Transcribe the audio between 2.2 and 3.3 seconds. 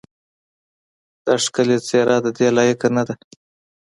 ددې لایقه نه ده.